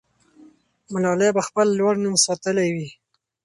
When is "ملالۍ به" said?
0.93-1.41